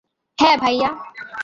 হ্যাঁ, 0.37 0.57
ভাইয়া। 0.57 0.89